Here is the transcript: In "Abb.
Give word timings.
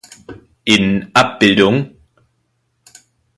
In 0.65 1.11
"Abb. 1.13 1.39